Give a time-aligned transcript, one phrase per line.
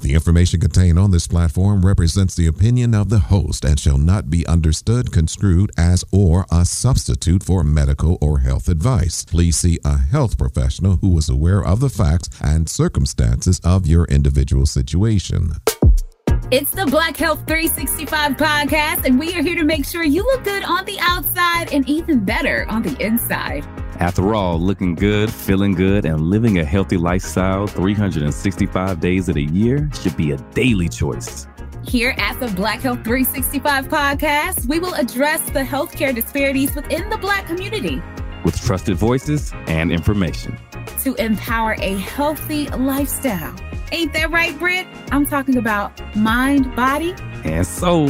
[0.00, 4.30] The information contained on this platform represents the opinion of the host and shall not
[4.30, 9.24] be understood, construed as, or a substitute for medical or health advice.
[9.24, 14.06] Please see a health professional who is aware of the facts and circumstances of your
[14.06, 15.52] individual situation.
[16.50, 20.44] It's the Black Health 365 podcast, and we are here to make sure you look
[20.44, 23.64] good on the outside and even better on the inside.
[23.98, 29.44] After all, looking good, feeling good, and living a healthy lifestyle 365 days of the
[29.44, 31.46] year should be a daily choice.
[31.84, 37.18] Here at the Black Health 365 podcast, we will address the healthcare disparities within the
[37.18, 38.00] Black community
[38.44, 40.58] with trusted voices and information
[41.02, 43.54] to empower a healthy lifestyle.
[43.92, 44.86] Ain't that right, Britt?
[45.10, 48.08] I'm talking about mind, body, and soul.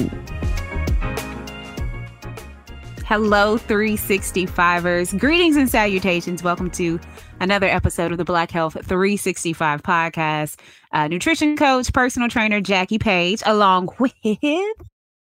[3.05, 5.19] Hello, 365ers.
[5.19, 6.43] Greetings and salutations.
[6.43, 7.01] Welcome to
[7.41, 10.59] another episode of the Black Health 365 podcast.
[10.93, 14.13] Uh, nutrition coach, personal trainer Jackie Page, along with.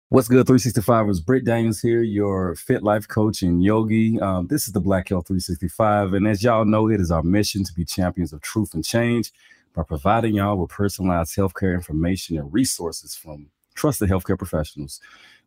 [0.09, 1.25] What's good, 365ers?
[1.25, 4.19] Britt Daniels here, your fit life coach and yogi.
[4.19, 6.13] Um, this is the Black Health 365.
[6.13, 9.31] And as y'all know, it is our mission to be champions of truth and change
[9.73, 14.99] by providing y'all with personalized healthcare information and resources from trusted healthcare professionals.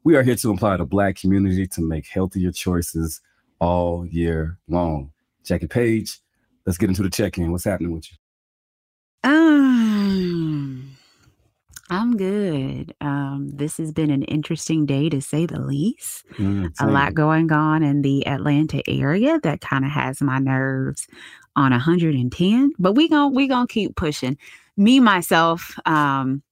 [0.05, 3.23] We are here to apply the Black community to make healthier choices
[3.59, 5.11] all year long.
[5.45, 6.19] Jackie Page,
[6.67, 7.51] let's get into the check in.
[7.51, 8.19] What's happening with you?
[9.31, 10.95] Um,
[11.89, 12.95] I'm good.
[13.01, 16.27] Um, this has been an interesting day to say the least.
[16.33, 21.07] Mm, a lot going on in the Atlanta area that kind of has my nerves
[21.57, 22.73] on 110.
[22.79, 24.37] But we going we gonna keep pushing.
[24.77, 26.43] Me myself, um,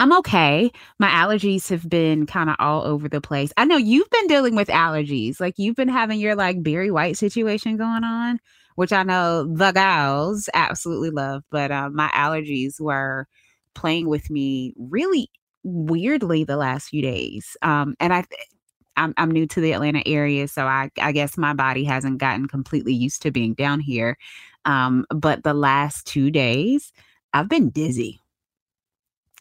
[0.00, 0.70] I'm okay.
[0.98, 3.52] My allergies have been kind of all over the place.
[3.56, 5.40] I know you've been dealing with allergies.
[5.40, 8.40] Like you've been having your like Barry White situation going on,
[8.76, 11.44] which I know the gals absolutely love.
[11.50, 13.28] But uh, my allergies were
[13.74, 15.30] playing with me really
[15.62, 17.56] weirdly the last few days.
[17.62, 18.24] Um, and I,
[18.96, 22.48] I'm, I'm new to the Atlanta area, so I, I guess my body hasn't gotten
[22.48, 24.18] completely used to being down here.
[24.64, 26.92] Um, but the last two days,
[27.32, 28.21] I've been dizzy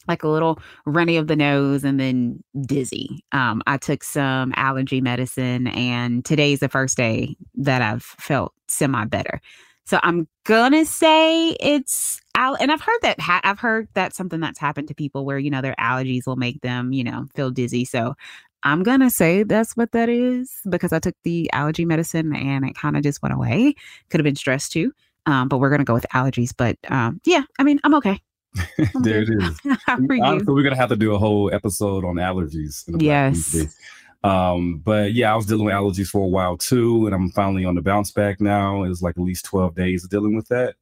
[0.07, 3.23] like a little runny of the nose and then dizzy.
[3.31, 9.05] Um, I took some allergy medicine, and today's the first day that I've felt semi
[9.05, 9.41] better.
[9.85, 14.39] So I'm gonna say it's out, and I've heard that ha- I've heard that's something
[14.39, 17.51] that's happened to people where you know their allergies will make them you know feel
[17.51, 17.85] dizzy.
[17.85, 18.15] So
[18.63, 22.75] I'm gonna say that's what that is because I took the allergy medicine and it
[22.75, 23.75] kind of just went away.
[24.09, 24.93] Could have been stress too,
[25.25, 26.51] um, but we're gonna go with allergies.
[26.55, 28.21] But um, yeah, I mean I'm okay.
[29.01, 29.59] there it is.
[29.87, 32.83] Honestly, we're gonna have to do a whole episode on allergies.
[33.01, 33.75] yes.
[34.23, 37.65] Um, but yeah, I was dealing with allergies for a while too, and I'm finally
[37.65, 38.83] on the bounce back now.
[38.83, 40.75] It was like at least 12 days of dealing with that.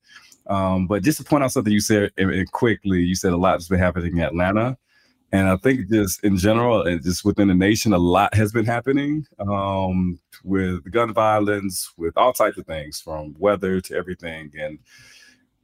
[0.48, 3.38] Um, but just to point out something you said and, and quickly, you said a
[3.38, 4.78] lot has been happening in Atlanta.
[5.32, 8.66] And I think just in general, and just within the nation, a lot has been
[8.66, 14.52] happening um, with gun violence, with all types of things, from weather to everything.
[14.60, 14.80] And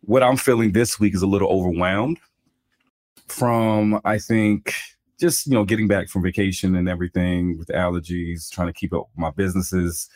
[0.05, 2.19] what I'm feeling this week is a little overwhelmed
[3.27, 4.73] from, I think,
[5.19, 9.07] just, you know, getting back from vacation and everything with allergies, trying to keep up
[9.15, 10.09] my businesses.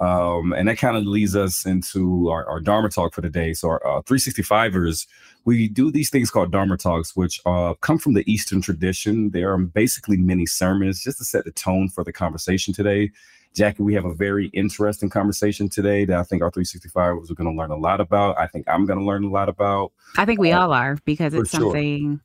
[0.00, 3.54] Um, and that kind of leads us into our, our Dharma talk for the day.
[3.54, 5.06] So, our uh, 365ers,
[5.44, 9.30] we do these things called Dharma talks, which uh, come from the Eastern tradition.
[9.30, 13.12] They are basically mini sermons just to set the tone for the conversation today.
[13.54, 17.56] Jackie, we have a very interesting conversation today that I think our 365ers going to
[17.56, 18.36] learn a lot about.
[18.38, 19.92] I think I'm going to learn a lot about.
[20.16, 22.20] I think we uh, all are because it's something sure.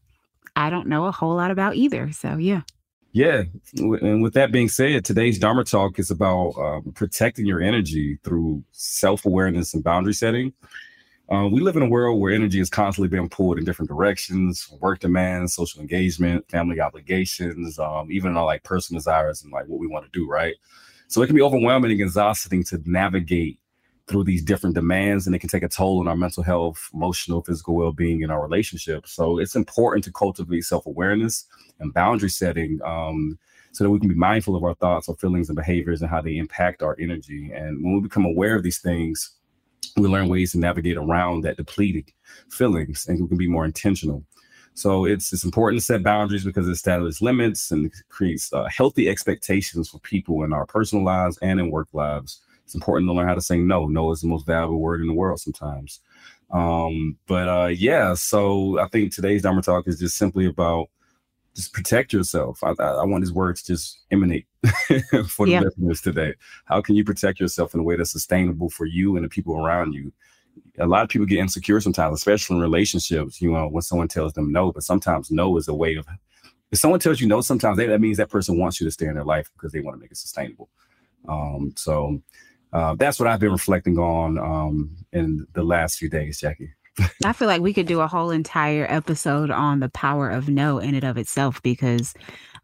[0.56, 2.12] I don't know a whole lot about either.
[2.12, 2.62] So, yeah.
[3.12, 3.44] Yeah.
[3.76, 8.64] And with that being said, today's Dharma Talk is about um, protecting your energy through
[8.72, 10.54] self awareness and boundary setting.
[11.32, 14.68] Uh, we live in a world where energy is constantly being pulled in different directions
[14.82, 19.80] work demands, social engagement, family obligations, um, even our like personal desires and like what
[19.80, 20.56] we want to do, right?
[21.10, 23.60] So it can be overwhelming and exhausting to navigate
[24.08, 27.44] through these different demands, and it can take a toll on our mental health, emotional,
[27.44, 29.12] physical well being, and our relationships.
[29.12, 31.46] So it's important to cultivate self awareness
[31.80, 33.38] and boundary setting um,
[33.72, 36.22] so that we can be mindful of our thoughts, our feelings, and behaviors and how
[36.22, 37.52] they impact our energy.
[37.54, 39.32] And when we become aware of these things,
[39.98, 42.12] we learn ways to navigate around that depleted
[42.52, 44.24] feelings and we can be more intentional.
[44.74, 49.10] So it's it's important to set boundaries because it establishes limits and creates uh, healthy
[49.10, 52.42] expectations for people in our personal lives and in work lives.
[52.64, 53.88] It's important to learn how to say no.
[53.88, 56.00] No is the most valuable word in the world sometimes.
[56.52, 60.88] Um, but uh, yeah, so I think today's Dharma Talk is just simply about
[61.56, 62.64] just protect yourself.
[62.64, 64.48] I, I, I want these words to just emanate
[65.28, 65.62] for the yeah.
[65.62, 66.34] listeners today.
[66.66, 69.58] How can you protect yourself in a way that's sustainable for you and the people
[69.58, 70.14] around you?
[70.78, 74.34] A lot of people get insecure sometimes, especially in relationships, you know, when someone tells
[74.34, 76.08] them no, but sometimes no is a way of,
[76.72, 79.08] if someone tells you no, sometimes they, that means that person wants you to stay
[79.08, 80.70] in their life because they want to make it sustainable.
[81.28, 82.22] Um, so
[82.72, 86.74] uh, that's what I've been reflecting on um, in the last few days, Jackie.
[87.26, 90.80] I feel like we could do a whole entire episode on the power of no
[90.80, 92.14] in and of itself because,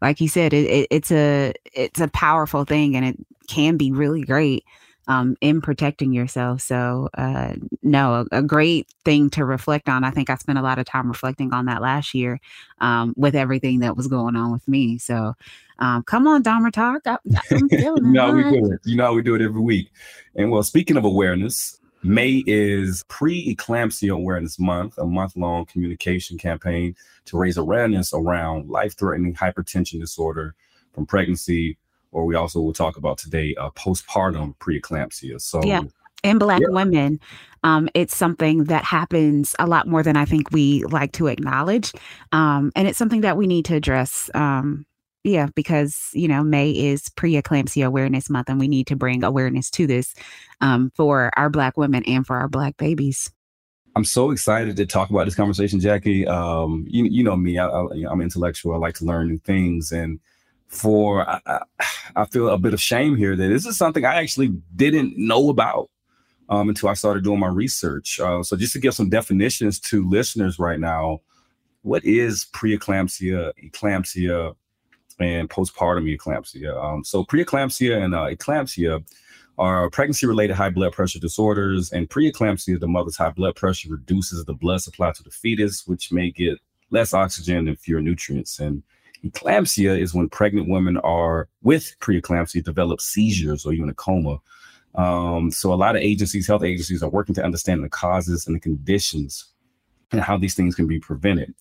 [0.02, 3.16] like you said, it, it, it's a it's a powerful thing and it
[3.48, 4.64] can be really great
[5.08, 6.60] um, in protecting yourself.
[6.60, 10.04] So, uh, no, a, a, great thing to reflect on.
[10.04, 12.40] I think I spent a lot of time reflecting on that last year
[12.80, 14.98] um, with everything that was going on with me.
[14.98, 15.34] So,
[15.78, 17.02] um, come on, Dharma Talk.
[17.06, 17.18] I,
[17.50, 18.80] am feeling no, we do it.
[18.84, 19.90] You know, we do it every week.
[20.34, 26.94] And well, speaking of awareness, May is pre-eclampsia awareness month, a month-long communication campaign
[27.26, 30.54] to raise awareness around life-threatening hypertension disorder
[30.92, 31.78] from pregnancy
[32.12, 35.40] or we also will talk about today uh, postpartum preeclampsia.
[35.40, 35.82] So yeah.
[36.24, 36.68] In black yeah.
[36.70, 37.20] women,
[37.62, 41.92] um, it's something that happens a lot more than I think we like to acknowledge.
[42.32, 44.28] Um, and it's something that we need to address.
[44.34, 44.86] Um,
[45.22, 49.70] yeah, because you know May is preeclampsia awareness month, and we need to bring awareness
[49.72, 50.14] to this
[50.60, 53.30] um, for our Black women and for our Black babies.
[53.96, 56.26] I'm so excited to talk about this conversation, Jackie.
[56.26, 58.74] Um, you, you know me, I, I'm intellectual.
[58.74, 60.20] I like to learn new things, and
[60.68, 61.60] for I,
[62.16, 65.48] I, feel a bit of shame here that this is something I actually didn't know
[65.48, 65.90] about
[66.48, 68.20] um, until I started doing my research.
[68.20, 71.20] Uh, so just to give some definitions to listeners right now,
[71.82, 74.54] what is preeclampsia, eclampsia,
[75.20, 76.76] and postpartum eclampsia?
[76.82, 79.04] Um, so preeclampsia and uh, eclampsia
[79.58, 84.52] are pregnancy-related high blood pressure disorders, and preeclampsia, the mother's high blood pressure reduces the
[84.52, 86.58] blood supply to the fetus, which may get
[86.90, 88.58] less oxygen and fewer nutrients.
[88.58, 88.82] And
[89.24, 94.38] Eclampsia is when pregnant women are with preeclampsia develop seizures or even a coma.
[94.94, 98.56] Um, so a lot of agencies, health agencies, are working to understand the causes and
[98.56, 99.52] the conditions
[100.12, 101.54] and how these things can be prevented.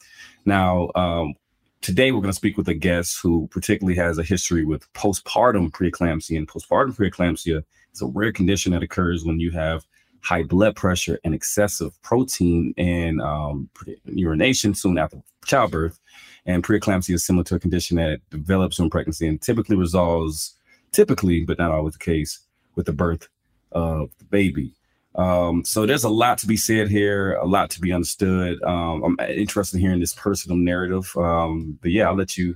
[0.45, 1.33] Now, um,
[1.81, 5.71] today we're going to speak with a guest who particularly has a history with postpartum
[5.71, 6.37] preeclampsia.
[6.37, 7.63] And postpartum preeclampsia
[7.93, 9.85] is a rare condition that occurs when you have
[10.21, 13.69] high blood pressure and excessive protein in um,
[14.05, 15.99] urination soon after childbirth.
[16.45, 20.55] And preeclampsia is similar to a condition that develops during pregnancy and typically resolves,
[20.91, 22.39] typically, but not always the case,
[22.75, 23.27] with the birth
[23.71, 24.73] of the baby.
[25.15, 28.61] Um, so there's a lot to be said here, a lot to be understood.
[28.63, 31.15] Um, I'm interested in hearing this personal narrative.
[31.15, 32.55] Um, but yeah, I'll let you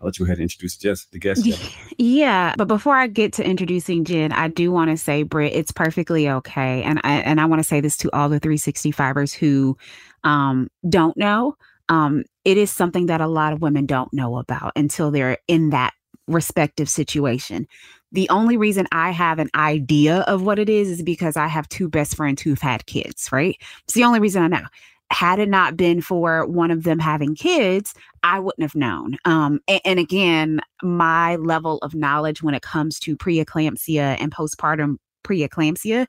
[0.00, 1.46] I'll let you go ahead and introduce Jess, the guest.
[1.98, 5.72] Yeah, but before I get to introducing Jen, I do want to say, Britt, it's
[5.72, 9.78] perfectly okay, and I and I want to say this to all the 365ers who
[10.22, 11.56] um, don't know
[11.88, 15.70] um, it is something that a lot of women don't know about until they're in
[15.70, 15.92] that
[16.28, 17.66] respective situation.
[18.12, 21.68] The only reason I have an idea of what it is is because I have
[21.68, 23.60] two best friends who've had kids, right?
[23.82, 24.66] It's the only reason I know.
[25.10, 29.16] Had it not been for one of them having kids, I wouldn't have known.
[29.24, 34.98] Um, and, and again, my level of knowledge when it comes to preeclampsia and postpartum
[35.24, 36.06] preeclampsia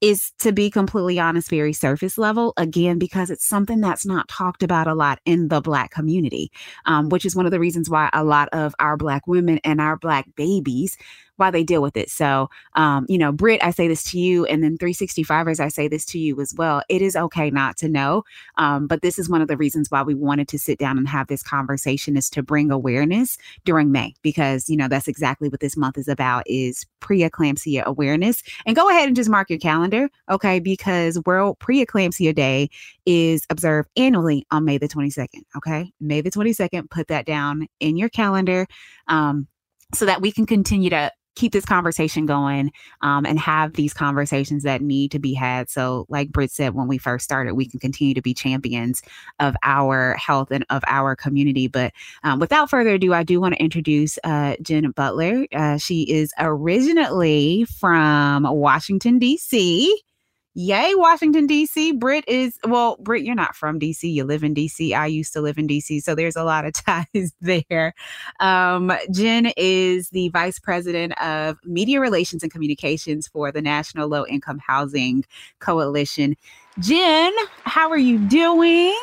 [0.00, 4.62] is to be completely honest, very surface level, again, because it's something that's not talked
[4.62, 6.50] about a lot in the Black community,
[6.86, 9.80] um, which is one of the reasons why a lot of our Black women and
[9.80, 10.96] our Black babies
[11.38, 12.10] why they deal with it.
[12.10, 15.88] So, um, you know, Britt, I say this to you, and then 365ers, I say
[15.88, 16.82] this to you as well.
[16.88, 18.24] It is okay not to know,
[18.56, 21.08] um, but this is one of the reasons why we wanted to sit down and
[21.08, 25.60] have this conversation is to bring awareness during May because you know that's exactly what
[25.60, 28.42] this month is about is preeclampsia awareness.
[28.66, 30.60] And go ahead and just mark your calendar, okay?
[30.60, 32.68] Because World Preeclampsia Day
[33.06, 35.42] is observed annually on May the 22nd.
[35.56, 36.90] Okay, May the 22nd.
[36.90, 38.66] Put that down in your calendar.
[39.06, 39.46] Um,
[39.94, 44.64] so that we can continue to keep this conversation going um, and have these conversations
[44.64, 45.70] that need to be had.
[45.70, 49.02] So, like Britt said when we first started, we can continue to be champions
[49.40, 51.68] of our health and of our community.
[51.68, 51.92] But
[52.24, 55.46] um, without further ado, I do want to introduce uh, Jen Butler.
[55.54, 60.02] Uh, she is originally from Washington, D.C.
[60.60, 61.92] Yay, Washington, D.C.
[61.92, 64.10] Britt is, well, Britt, you're not from D.C.
[64.10, 64.92] You live in D.C.
[64.92, 66.00] I used to live in D.C.
[66.00, 67.94] So there's a lot of ties there.
[68.40, 74.26] Um, Jen is the Vice President of Media Relations and Communications for the National Low
[74.26, 75.24] Income Housing
[75.60, 76.34] Coalition.
[76.80, 79.00] Jen, how are you doing?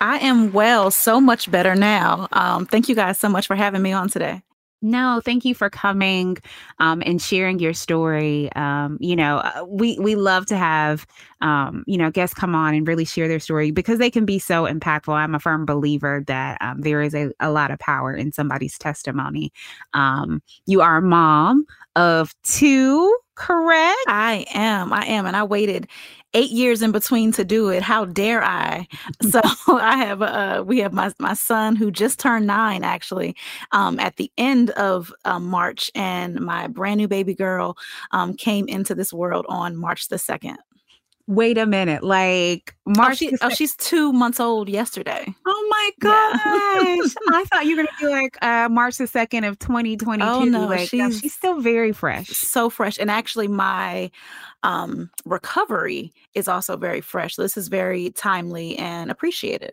[0.00, 2.26] I am well, so much better now.
[2.32, 4.42] Um, thank you guys so much for having me on today.
[4.82, 6.38] No, thank you for coming
[6.78, 8.50] um, and sharing your story.
[8.54, 11.06] Um, you know, uh, we we love to have
[11.42, 14.38] um, you know guests come on and really share their story because they can be
[14.38, 15.12] so impactful.
[15.12, 18.78] I'm a firm believer that um, there is a, a lot of power in somebody's
[18.78, 19.52] testimony.
[19.92, 23.98] Um, you are a mom of two, correct?
[24.08, 24.92] I am.
[24.92, 25.88] I am, and I waited
[26.34, 27.82] eight years in between to do it.
[27.82, 28.86] How dare I?
[29.22, 33.34] so I have uh we have my my son who just turned nine actually
[33.72, 37.76] um at the end of um, March and my brand new baby girl
[38.12, 40.58] um came into this world on March the second.
[41.30, 43.10] Wait a minute, like oh, March.
[43.10, 45.32] Oh, she, oh, she's two months old yesterday.
[45.46, 46.40] Oh my gosh!
[46.44, 47.36] Yeah.
[47.36, 50.28] I thought you were gonna be like uh, March the second of twenty twenty two.
[50.28, 52.98] Oh no, like, she's, she's still very fresh, so fresh.
[52.98, 54.10] And actually, my
[54.64, 57.36] um, recovery is also very fresh.
[57.36, 59.70] This is very timely and appreciated.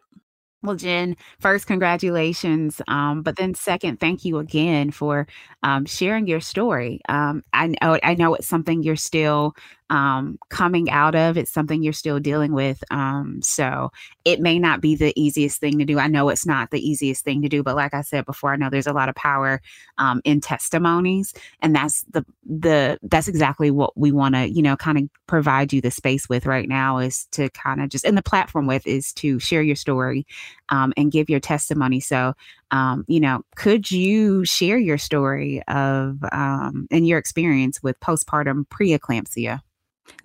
[0.63, 2.81] Well, Jen, first, congratulations.
[2.87, 5.27] Um, but then, second, thank you again for
[5.63, 6.99] um, sharing your story.
[7.09, 9.55] Um, I know I know it's something you're still
[9.89, 11.37] um, coming out of.
[11.37, 12.83] It's something you're still dealing with.
[12.91, 13.91] Um, so
[14.25, 15.99] it may not be the easiest thing to do.
[15.99, 18.57] I know it's not the easiest thing to do, but like I said before, I
[18.57, 19.61] know there's a lot of power
[19.97, 24.75] um, in testimonies, and that's the the that's exactly what we want to you know
[24.75, 28.17] kind of provide you the space with right now is to kind of just and
[28.17, 30.25] the platform with is to share your story
[30.69, 31.99] um, and give your testimony.
[31.99, 32.33] So
[32.71, 38.67] um, you know, could you share your story of um, and your experience with postpartum
[38.67, 39.61] preeclampsia?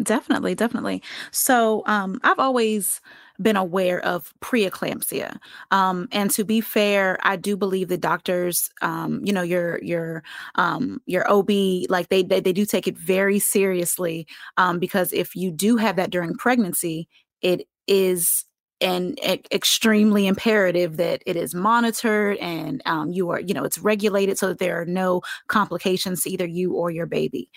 [0.03, 1.03] Definitely, definitely.
[1.31, 3.01] So, um, I've always
[3.41, 5.37] been aware of preeclampsia.
[5.71, 10.23] Um, and to be fair, I do believe the doctors, um, you know, your your
[10.57, 15.35] um, your OB, like they, they they do take it very seriously um, because if
[15.35, 17.09] you do have that during pregnancy,
[17.43, 18.45] it is
[18.83, 23.79] and e- extremely imperative that it is monitored and um, you are you know it's
[23.79, 27.51] regulated so that there are no complications to either you or your baby.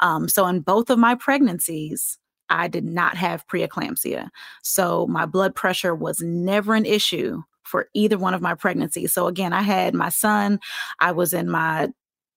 [0.00, 2.18] Um, so in both of my pregnancies
[2.50, 4.28] i did not have preeclampsia.
[4.62, 9.12] So my blood pressure was never an issue for either one of my pregnancies.
[9.12, 10.60] So again i had my son
[11.00, 11.88] i was in my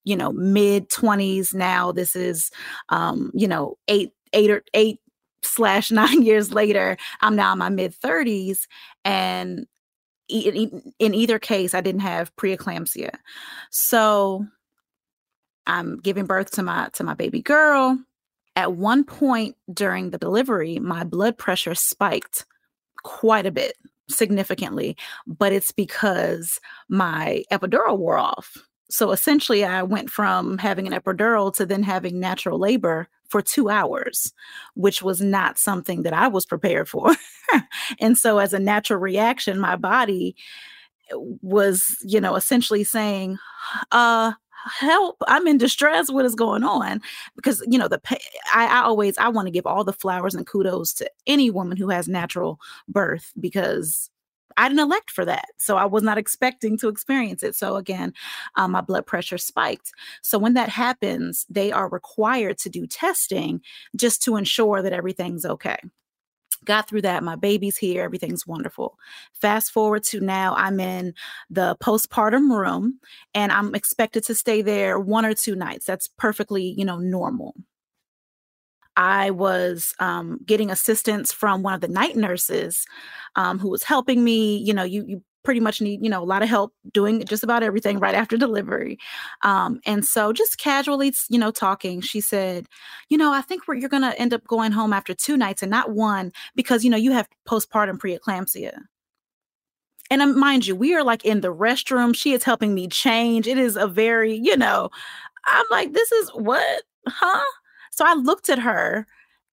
[0.05, 2.51] you know mid 20s now this is
[2.89, 4.99] um you know eight eight or eight
[5.45, 8.67] slash nine years later, I'm now in my mid 30s.
[9.03, 9.67] And
[10.27, 13.11] in, either case, I didn't have preeclampsia.
[13.69, 14.45] So
[15.67, 17.99] I'm giving birth to my to my baby girl.
[18.55, 22.45] At one point during the delivery, my blood pressure spiked
[23.03, 23.75] quite a bit,
[24.09, 26.59] significantly, but it's because
[26.89, 28.57] my epidural wore off.
[28.89, 33.69] So essentially, I went from having an epidural to then having natural labor for two
[33.69, 34.33] hours,
[34.75, 37.11] which was not something that I was prepared for.
[37.99, 40.35] and so, as a natural reaction, my body
[41.11, 43.37] eh, was, you know, essentially saying,
[43.91, 44.33] uh,
[44.79, 46.99] help i'm in distress what is going on
[47.35, 48.01] because you know the
[48.51, 51.77] I, I always i want to give all the flowers and kudos to any woman
[51.77, 54.09] who has natural birth because
[54.57, 55.47] I didn't elect for that.
[55.57, 57.55] So I was not expecting to experience it.
[57.55, 58.13] So again,
[58.55, 59.91] um, my blood pressure spiked.
[60.21, 63.61] So when that happens, they are required to do testing
[63.95, 65.77] just to ensure that everything's okay
[66.65, 67.23] got through that.
[67.23, 68.03] My baby's here.
[68.03, 68.97] Everything's wonderful.
[69.33, 71.13] Fast forward to now, I'm in
[71.49, 72.99] the postpartum room
[73.33, 75.85] and I'm expected to stay there one or two nights.
[75.85, 77.55] That's perfectly, you know, normal.
[78.97, 82.85] I was um, getting assistance from one of the night nurses
[83.35, 84.57] um, who was helping me.
[84.57, 87.43] You know, you, you pretty much need, you know, a lot of help doing just
[87.43, 88.97] about everything right after delivery.
[89.43, 92.65] Um, and so just casually, you know, talking, she said,
[93.09, 95.69] you know, I think you're going to end up going home after two nights and
[95.69, 98.77] not one because, you know, you have postpartum preeclampsia.
[100.11, 102.15] And um, mind you, we are like in the restroom.
[102.15, 103.47] She is helping me change.
[103.47, 104.89] It is a very, you know,
[105.45, 107.43] I'm like, this is what, huh?
[107.95, 109.07] So I looked at her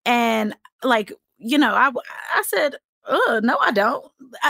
[0.06, 1.92] and like, you know, I
[2.34, 2.76] I said,
[3.06, 4.06] "Uh, no, I don't."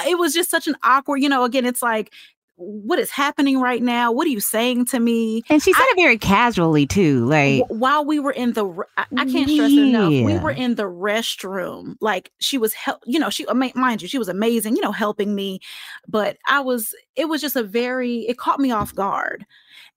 [0.06, 2.12] It was just such an awkward, you know, again, it's like
[2.58, 4.12] what is happening right now?
[4.12, 5.44] What are you saying to me?
[5.48, 7.24] And she said I, it very casually too.
[7.26, 8.66] Like while we were in the,
[8.98, 9.84] I, I can't stress yeah.
[9.84, 10.10] enough.
[10.10, 11.96] We were in the restroom.
[12.02, 13.04] Like she was help.
[13.06, 14.76] You know, she mind you, she was amazing.
[14.76, 15.60] You know, helping me,
[16.08, 16.96] but I was.
[17.16, 18.22] It was just a very.
[18.28, 19.46] It caught me off guard.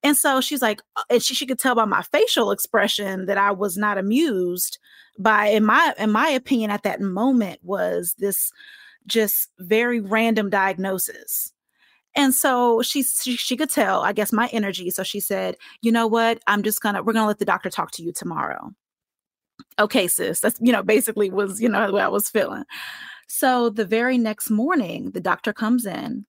[0.02, 3.38] And so she's like, uh, and she, she could tell by my facial expression that
[3.38, 4.78] I was not amused
[5.18, 8.50] by, in my in my opinion, at that moment was this
[9.06, 11.52] just very random diagnosis.
[12.16, 14.90] And so she, she she could tell, I guess, my energy.
[14.90, 16.40] So she said, you know what?
[16.46, 18.72] I'm just gonna we're gonna let the doctor talk to you tomorrow.
[19.78, 20.40] Okay, sis.
[20.40, 22.64] That's you know, basically was, you know, what I was feeling.
[23.28, 26.26] So the very next morning, the doctor comes in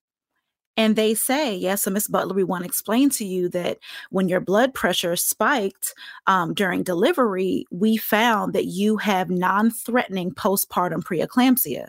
[0.82, 3.78] and they say, Yes, so Miss Butler, we want to explain to you that
[4.10, 5.94] when your blood pressure spiked
[6.26, 11.88] um, during delivery, we found that you have non threatening postpartum preeclampsia.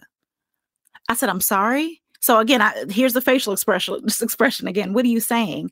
[1.09, 2.03] I said, I'm sorry.
[2.21, 3.95] So again, I, here's the facial expression.
[4.21, 4.93] Expression again.
[4.93, 5.71] What are you saying?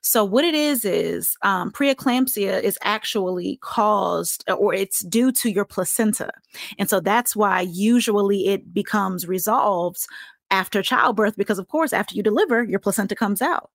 [0.00, 5.64] So what it is is um, preeclampsia is actually caused or it's due to your
[5.64, 6.30] placenta,
[6.78, 10.06] and so that's why usually it becomes resolved
[10.52, 13.70] after childbirth because of course after you deliver your placenta comes out.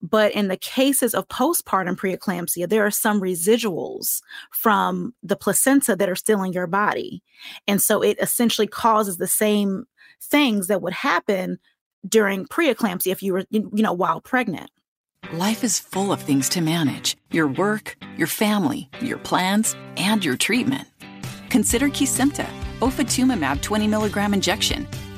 [0.00, 4.20] But in the cases of postpartum preeclampsia, there are some residuals
[4.50, 7.22] from the placenta that are still in your body.
[7.68, 9.84] And so it essentially causes the same
[10.20, 11.58] things that would happen
[12.08, 14.70] during preeclampsia if you were, you know, while pregnant.
[15.32, 20.36] Life is full of things to manage your work, your family, your plans, and your
[20.36, 20.88] treatment.
[21.48, 22.46] Consider Kesimpta,
[22.80, 24.88] ofatumumab 20 milligram injection.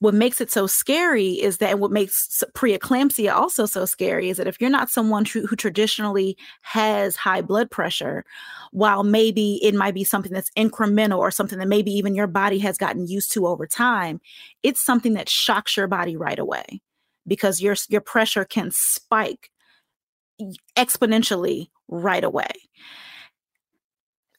[0.00, 4.36] What makes it so scary is that and what makes preeclampsia also so scary is
[4.36, 8.24] that if you're not someone who, who traditionally has high blood pressure
[8.72, 12.58] while maybe it might be something that's incremental or something that maybe even your body
[12.58, 14.20] has gotten used to over time
[14.62, 16.80] it's something that shocks your body right away
[17.26, 19.50] because your your pressure can spike
[20.76, 22.50] exponentially right away.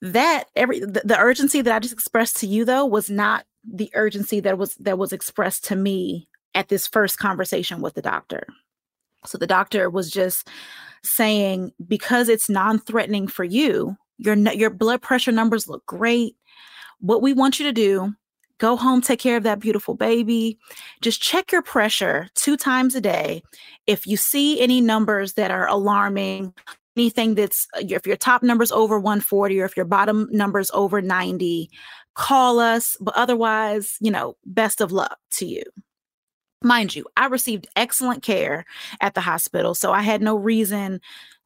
[0.02, 3.92] That every the, the urgency that i just expressed to you though was not the
[3.94, 8.48] urgency that was that was expressed to me at this first conversation with the doctor.
[9.26, 10.48] So the doctor was just
[11.04, 16.36] saying because it's non-threatening for you, your your blood pressure numbers look great.
[17.00, 18.14] What we want you to do,
[18.58, 20.58] go home, take care of that beautiful baby.
[21.02, 23.44] Just check your pressure two times a day.
[23.86, 26.54] If you see any numbers that are alarming,
[26.98, 31.02] anything that's uh, if your top number's over 140 or if your bottom number's over
[31.02, 31.70] 90
[32.16, 35.64] call us but otherwise you know best of luck to you.
[36.64, 38.66] Mind you i received excellent care
[39.00, 41.00] at the hospital so i had no reason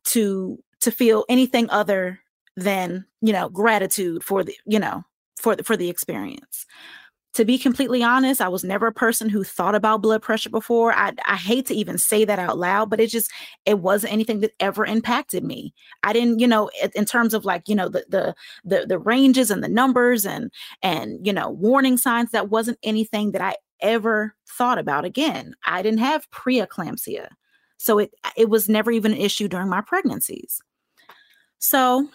[0.05, 2.19] to to feel anything other
[2.55, 5.03] than you know gratitude for the you know
[5.35, 6.65] for the for the experience
[7.33, 10.93] to be completely honest, I was never a person who thought about blood pressure before.
[10.93, 13.31] I, I hate to even say that out loud, but it just
[13.65, 15.73] it wasn't anything that ever impacted me.
[16.03, 19.49] I didn't, you know, in terms of like, you know, the the the, the ranges
[19.49, 20.51] and the numbers and
[20.83, 22.31] and you know, warning signs.
[22.31, 25.05] That wasn't anything that I ever thought about.
[25.05, 27.29] Again, I didn't have preeclampsia,
[27.77, 30.61] so it it was never even an issue during my pregnancies.
[31.59, 32.09] So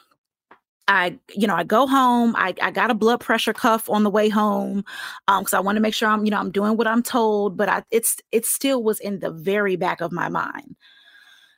[0.88, 2.34] I, you know, I go home.
[2.36, 4.84] I, I got a blood pressure cuff on the way home,
[5.28, 7.56] um, because I want to make sure I'm, you know, I'm doing what I'm told.
[7.56, 10.76] But I, it's, it still was in the very back of my mind.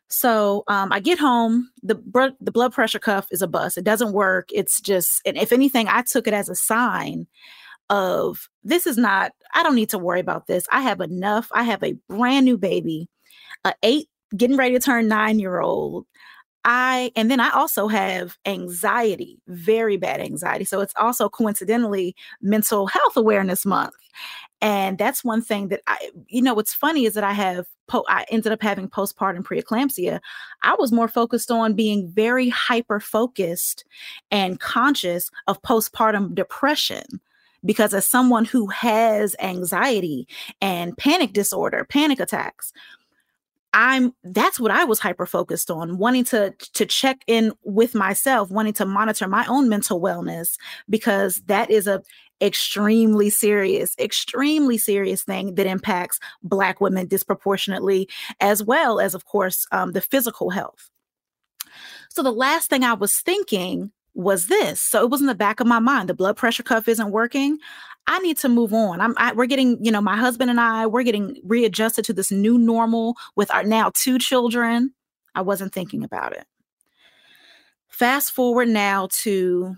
[0.09, 1.71] So um, I get home.
[1.83, 3.77] The br- the blood pressure cuff is a bust.
[3.77, 4.49] It doesn't work.
[4.53, 7.27] It's just, and if anything, I took it as a sign
[7.91, 9.33] of this is not.
[9.55, 10.67] I don't need to worry about this.
[10.73, 11.49] I have enough.
[11.53, 13.09] I have a brand new baby,
[13.65, 16.07] a eight, getting ready to turn nine year old.
[16.71, 20.67] I, and then I also have anxiety, very bad anxiety.
[20.67, 23.95] So it's also coincidentally mental health awareness month.
[24.61, 28.05] And that's one thing that I, you know, what's funny is that I have, po-
[28.07, 30.21] I ended up having postpartum preeclampsia.
[30.63, 33.87] I was more focused on being very hyper focused
[34.31, 37.05] and conscious of postpartum depression
[37.65, 40.29] because as someone who has anxiety
[40.61, 42.75] and panic disorder, panic attacks,
[43.73, 48.51] I'm that's what I was hyper focused on, wanting to to check in with myself,
[48.51, 50.57] wanting to monitor my own mental wellness
[50.89, 52.03] because that is a
[52.41, 58.09] extremely serious, extremely serious thing that impacts Black women disproportionately,
[58.41, 60.89] as well as, of course, um, the physical health.
[62.11, 64.81] So the last thing I was thinking was this.
[64.81, 66.09] So it was in the back of my mind.
[66.09, 67.59] The blood pressure cuff isn't working.
[68.09, 69.01] I need to move on.
[69.01, 72.33] I'm I, we're getting, you know, my husband and I, we're getting readjusted to this
[72.33, 74.93] new normal with our now two children.
[75.37, 76.47] I wasn't thinking about it.
[77.89, 79.77] Fast forward now to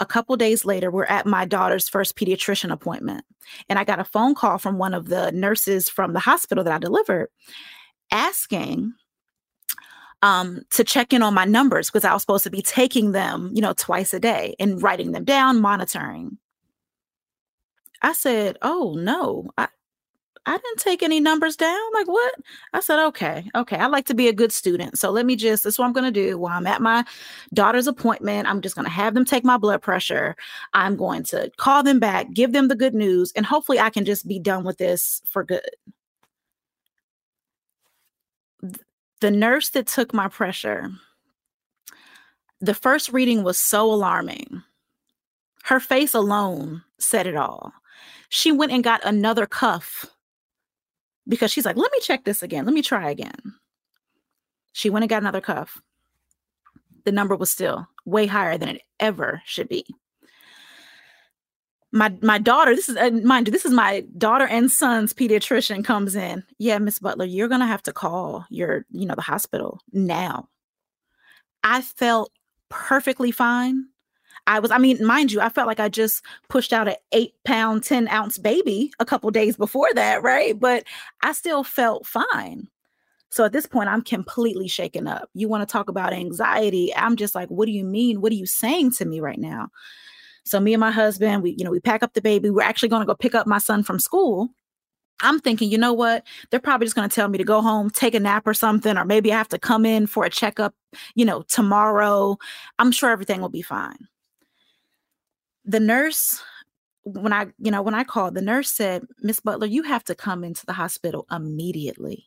[0.00, 3.24] a couple days later, we're at my daughter's first pediatrician appointment.
[3.68, 6.72] And I got a phone call from one of the nurses from the hospital that
[6.72, 7.28] I delivered
[8.10, 8.94] asking
[10.22, 13.50] um, to check in on my numbers because I was supposed to be taking them,
[13.54, 16.38] you know, twice a day and writing them down, monitoring.
[18.02, 19.68] I said, "Oh no, I,
[20.44, 21.78] I didn't take any numbers down.
[21.94, 22.34] Like what?
[22.72, 23.76] I said, okay, okay.
[23.76, 24.98] I like to be a good student.
[24.98, 27.04] So let me just, this is what I'm going to do while I'm at my
[27.54, 28.48] daughter's appointment.
[28.48, 30.34] I'm just going to have them take my blood pressure.
[30.74, 34.04] I'm going to call them back, give them the good news, and hopefully I can
[34.04, 35.68] just be done with this for good.
[39.22, 40.90] The nurse that took my pressure,
[42.60, 44.64] the first reading was so alarming.
[45.62, 47.72] Her face alone said it all.
[48.30, 50.06] She went and got another cuff
[51.28, 52.64] because she's like, let me check this again.
[52.64, 53.54] Let me try again.
[54.72, 55.80] She went and got another cuff.
[57.04, 59.86] The number was still way higher than it ever should be.
[61.92, 65.84] My my daughter, this is uh, mind you, this is my daughter and son's pediatrician
[65.84, 66.42] comes in.
[66.58, 70.48] Yeah, Miss Butler, you're gonna have to call your, you know, the hospital now.
[71.62, 72.32] I felt
[72.70, 73.86] perfectly fine.
[74.46, 77.34] I was, I mean, mind you, I felt like I just pushed out an eight
[77.44, 80.58] pound, 10 ounce baby a couple days before that, right?
[80.58, 80.84] But
[81.22, 82.68] I still felt fine.
[83.30, 85.30] So at this point, I'm completely shaken up.
[85.32, 86.92] You want to talk about anxiety?
[86.94, 88.20] I'm just like, what do you mean?
[88.20, 89.68] What are you saying to me right now?
[90.44, 92.50] So me and my husband, we, you know, we pack up the baby.
[92.50, 94.48] We're actually going to go pick up my son from school.
[95.20, 96.24] I'm thinking, you know what?
[96.50, 98.96] They're probably just going to tell me to go home, take a nap or something,
[98.96, 100.74] or maybe I have to come in for a checkup,
[101.14, 102.38] you know, tomorrow.
[102.78, 104.08] I'm sure everything will be fine
[105.64, 106.42] the nurse
[107.04, 110.14] when I, you know, when I called, the nurse said, Miss Butler, you have to
[110.14, 112.26] come into the hospital immediately.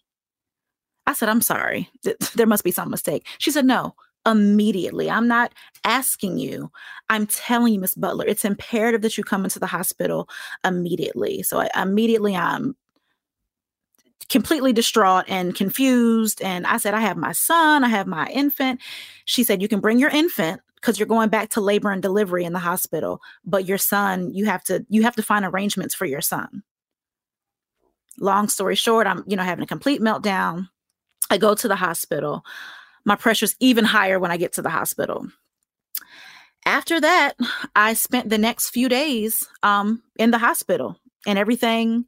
[1.07, 1.89] I said, I'm sorry.
[2.35, 3.25] There must be some mistake.
[3.37, 3.95] She said, No,
[4.25, 5.09] immediately.
[5.09, 6.71] I'm not asking you.
[7.09, 10.29] I'm telling you, Miss Butler, it's imperative that you come into the hospital
[10.63, 11.43] immediately.
[11.43, 12.75] So I, immediately I'm
[14.29, 16.41] completely distraught and confused.
[16.41, 18.81] And I said, I have my son, I have my infant.
[19.25, 22.43] She said, You can bring your infant because you're going back to labor and delivery
[22.43, 26.05] in the hospital but your son you have to you have to find arrangements for
[26.05, 26.61] your son
[28.19, 30.69] long story short i'm you know having a complete meltdown
[31.31, 32.45] i go to the hospital
[33.05, 35.27] my pressure's even higher when i get to the hospital
[36.65, 37.33] after that
[37.75, 42.05] i spent the next few days um, in the hospital and everything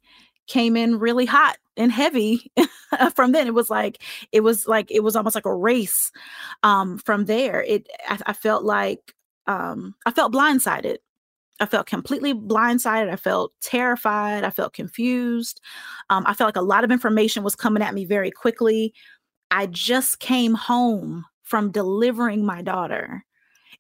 [0.48, 2.52] came in really hot and heavy
[3.16, 6.12] from then it was like it was like it was almost like a race
[6.64, 9.14] um from there it I, I felt like
[9.46, 10.98] um i felt blindsided
[11.60, 13.12] I felt completely blindsided.
[13.12, 14.44] I felt terrified.
[14.44, 15.60] I felt confused.
[16.10, 18.94] Um, I felt like a lot of information was coming at me very quickly.
[19.52, 23.24] I just came home from delivering my daughter.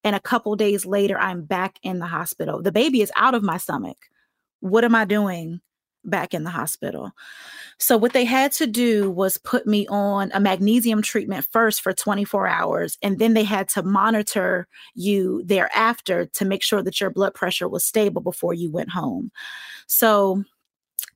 [0.04, 2.62] And a couple days later, I'm back in the hospital.
[2.62, 3.98] The baby is out of my stomach.
[4.60, 5.62] What am I doing
[6.08, 7.12] back in the hospital.
[7.78, 11.94] So, what they had to do was put me on a magnesium treatment first for
[11.94, 17.12] 24 hours, and then they had to monitor you thereafter to make sure that your
[17.12, 19.32] blood pressure was stable before you went home.
[19.86, 20.44] So,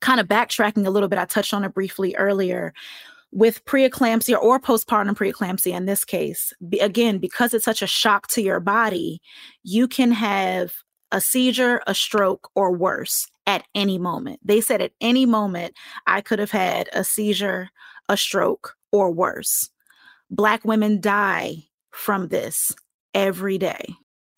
[0.02, 2.74] kind of backtracking a little bit, I touched on it briefly earlier.
[3.32, 8.28] With preeclampsia or postpartum preeclampsia, in this case, be, again, because it's such a shock
[8.30, 9.22] to your body,
[9.64, 10.74] you can have
[11.12, 14.40] a seizure, a stroke, or worse at any moment.
[14.44, 15.74] They said at any moment
[16.08, 17.70] I could have had a seizure,
[18.10, 19.70] a stroke, or worse.
[20.30, 22.74] Black women die from this
[23.14, 23.96] every day.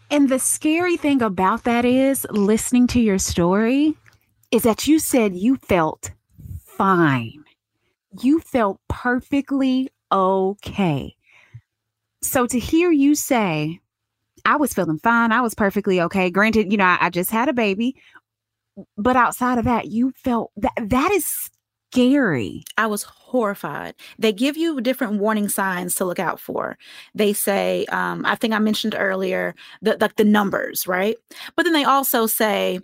[0.09, 3.95] And the scary thing about that is listening to your story
[4.51, 6.11] is that you said you felt
[6.63, 7.42] fine.
[8.21, 11.15] You felt perfectly okay.
[12.21, 13.79] So to hear you say,
[14.45, 15.31] I was feeling fine.
[15.31, 16.29] I was perfectly okay.
[16.29, 17.95] Granted, you know, I, I just had a baby,
[18.97, 21.49] but outside of that, you felt that that is
[21.91, 22.63] scary.
[22.77, 23.95] I was horrified.
[24.17, 26.77] They give you different warning signs to look out for.
[27.13, 31.15] They say, um, I think I mentioned earlier, the like the numbers, right?
[31.55, 32.79] But then they also say,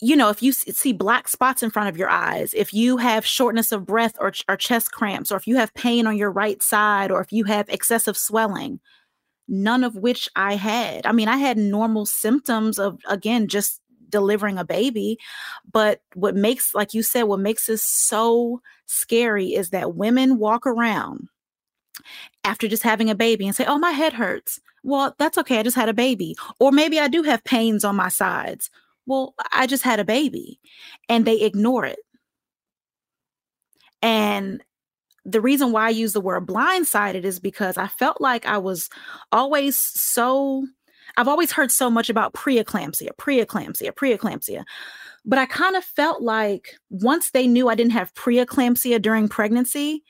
[0.00, 3.24] you know, if you see black spots in front of your eyes, if you have
[3.24, 6.62] shortness of breath or, or chest cramps, or if you have pain on your right
[6.62, 8.78] side, or if you have excessive swelling,
[9.48, 11.06] none of which I had.
[11.06, 13.80] I mean, I had normal symptoms of, again, just
[14.10, 15.18] delivering a baby.
[15.70, 20.66] But what makes, like you said, what makes this so scary is that women walk
[20.66, 21.28] around
[22.44, 24.60] after just having a baby and say, Oh, my head hurts.
[24.84, 25.58] Well, that's okay.
[25.58, 26.36] I just had a baby.
[26.60, 28.70] Or maybe I do have pains on my sides.
[29.06, 30.60] Well, I just had a baby.
[31.08, 31.98] And they ignore it.
[34.02, 34.62] And
[35.24, 38.88] the reason why I use the word blindsided is because I felt like I was
[39.32, 40.66] always so
[41.16, 44.64] I've always heard so much about preeclampsia, preeclampsia, preeclampsia.
[45.24, 50.04] But I kind of felt like once they knew I didn't have preeclampsia during pregnancy,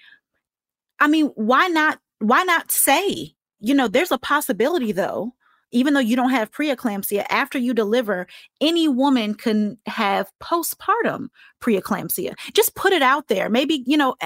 [1.01, 5.33] I mean, why not why not say, you know, there's a possibility though
[5.77, 8.27] even though you don't have preeclampsia, after you deliver,
[8.63, 11.29] any woman can have postpartum
[11.61, 12.35] preeclampsia.
[12.55, 13.51] Just put it out there.
[13.51, 14.17] Maybe, you know,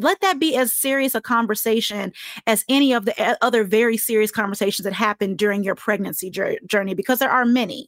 [0.00, 2.12] let that be as serious a conversation
[2.48, 6.28] as any of the eh, other very serious conversations that happen during your pregnancy
[6.66, 7.86] journey, because there are many.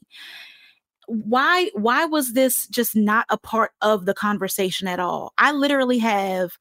[1.07, 5.33] Why why was this just not a part of the conversation at all?
[5.37, 6.51] I literally have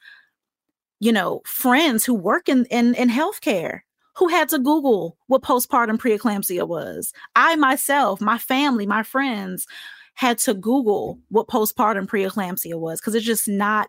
[0.98, 3.82] you know friends who work in in, in healthcare
[4.18, 7.12] who had to Google what postpartum preeclampsia was.
[7.36, 9.66] I myself, my family, my friends
[10.14, 13.88] had to Google what postpartum preeclampsia was because it's just not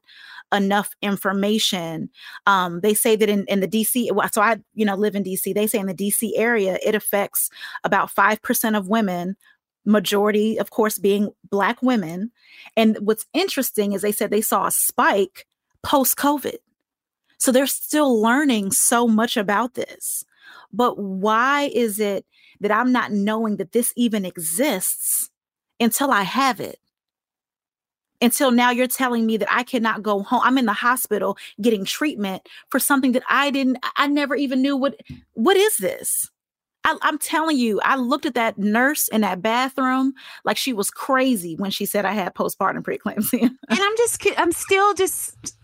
[0.54, 2.10] enough information.
[2.46, 5.54] Um, they say that in, in the DC, so I, you know, live in DC.
[5.56, 7.50] They say in the DC area, it affects
[7.84, 9.36] about 5% of women,
[9.86, 12.32] majority, of course, being Black women.
[12.78, 15.48] And what's interesting is they said they saw a spike
[15.82, 16.58] post COVID.
[17.40, 20.24] So they're still learning so much about this.
[20.72, 22.26] But why is it
[22.60, 25.30] that I'm not knowing that this even exists
[25.80, 26.80] until I have it?
[28.22, 30.42] Until now, you're telling me that I cannot go home.
[30.44, 34.76] I'm in the hospital getting treatment for something that I didn't, I never even knew
[34.76, 35.00] what,
[35.34, 36.30] what is this?
[36.84, 40.92] I, am telling you, I looked at that nurse in that bathroom like she was
[40.92, 43.42] crazy when she said I had postpartum preeclampsia.
[43.42, 45.56] and I'm just, I'm still just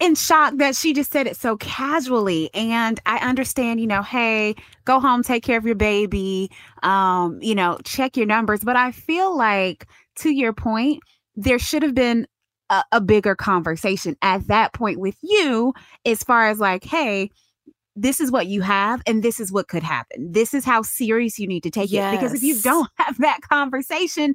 [0.00, 2.50] in shock that she just said it so casually.
[2.54, 6.50] And I understand, you know, hey, go home, take care of your baby,
[6.82, 8.60] um, you know, check your numbers.
[8.60, 9.86] But I feel like,
[10.16, 11.02] to your point,
[11.36, 12.26] there should have been
[12.70, 17.30] a, a bigger conversation at that point with you, as far as like, hey,
[17.96, 20.32] this is what you have and this is what could happen.
[20.32, 22.14] This is how serious you need to take yes.
[22.14, 22.16] it.
[22.16, 24.34] Because if you don't have that conversation,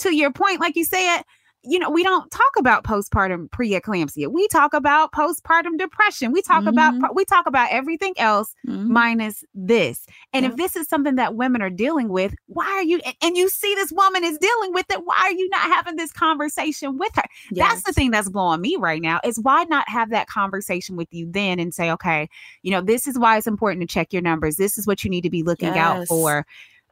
[0.00, 1.22] to your point, like you said,
[1.62, 4.28] you know, we don't talk about postpartum preeclampsia.
[4.28, 6.32] We talk about postpartum depression.
[6.32, 6.68] We talk mm-hmm.
[6.68, 8.92] about we talk about everything else mm-hmm.
[8.92, 10.06] minus this.
[10.32, 13.48] And if this is something that women are dealing with, why are you and you
[13.48, 17.14] see this woman is dealing with it, why are you not having this conversation with
[17.14, 17.24] her?
[17.50, 17.68] Yes.
[17.68, 19.20] That's the thing that's blowing me right now.
[19.22, 22.28] Is why not have that conversation with you then and say, okay,
[22.62, 24.56] you know, this is why it's important to check your numbers.
[24.56, 25.76] This is what you need to be looking yes.
[25.76, 26.46] out for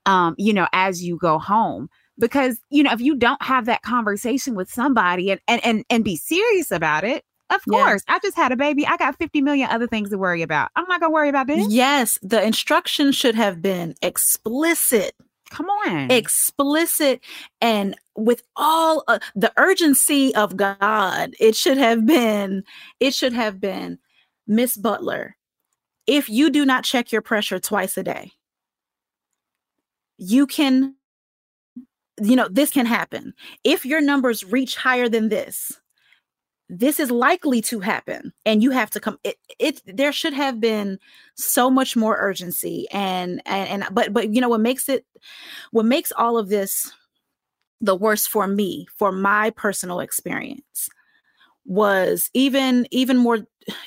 [0.09, 3.83] um, you know, as you go home because you know if you don't have that
[3.83, 8.37] conversation with somebody and and and, and be serious about it of course i just
[8.37, 10.71] had a baby i got 50 million other things to worry about.
[10.77, 11.67] I'm not gonna worry about this.
[11.71, 15.13] Yes the instruction should have been explicit.
[15.51, 16.11] Come on.
[16.11, 17.25] Explicit
[17.63, 22.65] and with all uh, the urgency of god it should have been
[23.01, 23.99] it should have been
[24.47, 25.37] miss butler
[26.07, 28.33] if you do not check your pressure twice a day
[30.19, 30.97] you can
[32.23, 33.35] you know, this can happen.
[33.65, 35.81] If your numbers reach higher than this,
[36.69, 40.61] this is likely to happen and you have to come it, it there should have
[40.61, 40.99] been
[41.35, 45.07] so much more urgency and, and and but but you know what makes it
[45.71, 46.93] what makes all of this
[47.81, 50.91] the worst for me for my personal experience
[51.69, 53.41] was even even more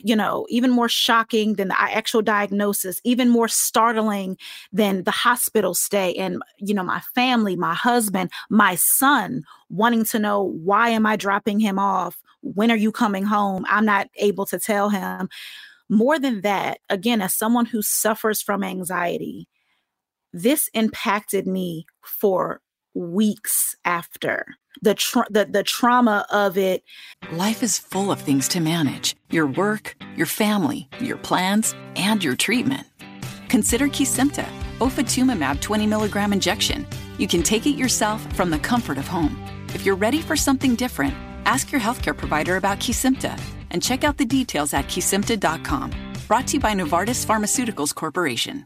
[0.03, 4.37] you know even more shocking than the actual diagnosis even more startling
[4.71, 10.19] than the hospital stay and you know my family my husband my son wanting to
[10.19, 12.21] know why am i dropping him off?
[12.43, 13.65] When are you coming home?
[13.67, 15.29] I'm not able to tell him.
[15.89, 19.47] More than that again as someone who suffers from anxiety
[20.33, 22.61] this impacted me for
[22.93, 24.45] weeks after.
[24.81, 26.83] The, tra- the the trauma of it.
[27.33, 29.15] Life is full of things to manage.
[29.29, 32.87] Your work your family your plans and your treatment.
[33.49, 34.45] Consider Kesimpta,
[34.79, 36.87] ofatumumab 20 milligram injection.
[37.17, 39.37] You can take it yourself from the comfort of home.
[39.73, 43.39] If you're ready for something different ask your healthcare provider about Kesimpta
[43.71, 45.91] and check out the details at kesimpta.com
[46.27, 48.65] brought to you by novartis pharmaceuticals corporation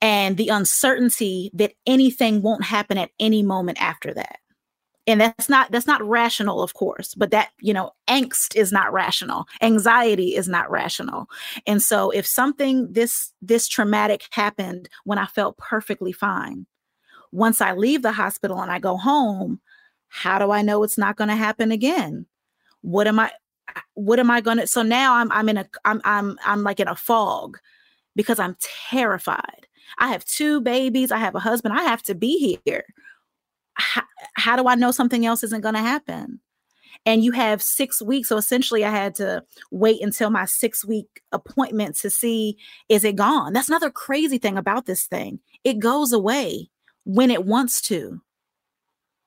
[0.00, 4.38] and the uncertainty that anything won't happen at any moment after that.
[5.06, 8.92] and that's not that's not rational of course but that you know angst is not
[8.92, 9.46] rational.
[9.62, 11.28] Anxiety is not rational.
[11.66, 16.66] And so if something this this traumatic happened when i felt perfectly fine
[17.32, 19.60] once i leave the hospital and i go home
[20.08, 22.26] how do i know it's not going to happen again?
[22.82, 23.32] What am i
[23.94, 26.80] what am i going to so now i'm i'm in a i'm i'm i'm like
[26.80, 27.58] in a fog
[28.14, 28.56] because i'm
[28.90, 29.66] terrified
[29.98, 32.84] i have two babies i have a husband i have to be here
[33.76, 34.02] how,
[34.34, 36.40] how do I know something else isn't going to happen?
[37.04, 38.28] And you have six weeks.
[38.28, 42.56] So essentially, I had to wait until my six week appointment to see
[42.88, 43.52] is it gone?
[43.52, 45.38] That's another crazy thing about this thing.
[45.62, 46.70] It goes away
[47.04, 48.20] when it wants to.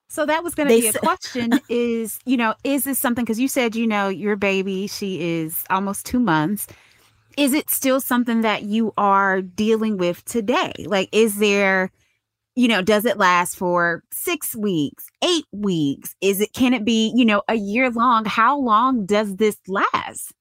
[0.08, 3.38] So that was going to be a question is, you know, is this something because
[3.38, 6.66] you said, you know, your baby, she is almost 2 months.
[7.36, 10.72] Is it still something that you are dealing with today?
[10.86, 11.90] Like is there
[12.56, 16.14] you know, does it last for six weeks, eight weeks?
[16.20, 18.24] Is it, can it be, you know, a year long?
[18.24, 20.34] How long does this last?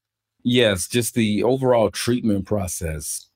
[0.43, 3.28] Yes, just the overall treatment process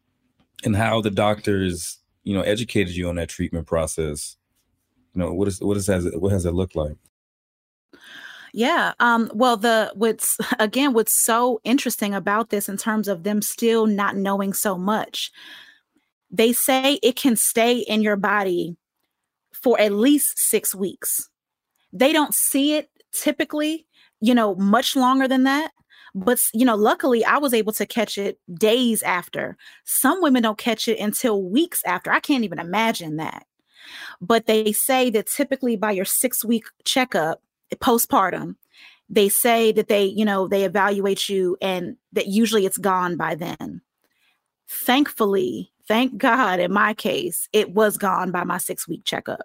[0.63, 4.38] and how the doctors, you know, educated you on that treatment process.
[5.13, 6.98] You know, what is what is has it what has it looked like?
[8.54, 8.94] Yeah.
[9.00, 13.88] Um, well, the what's again, what's so interesting about this in terms of them still
[13.88, 15.32] not knowing so much
[16.34, 18.76] they say it can stay in your body
[19.54, 21.30] for at least six weeks.
[21.94, 23.86] They don't see it typically,
[24.20, 25.72] you know, much longer than that.
[26.16, 29.58] But, you know, luckily I was able to catch it days after.
[29.86, 32.12] Some women don't catch it until weeks after.
[32.12, 33.46] I can't even imagine that.
[34.20, 37.42] But they say that typically by your six week checkup,
[37.76, 38.56] postpartum,
[39.10, 43.36] they say that they, you know, they evaluate you and that usually it's gone by
[43.36, 43.82] then.
[44.67, 49.41] Thankfully, thank God in my case, it was gone by my six week checkup.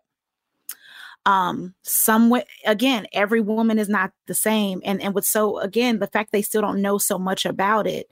[1.26, 2.32] Um, some
[2.64, 4.80] again, every woman is not the same.
[4.84, 8.08] And and what's so again, the fact they still don't know so much about it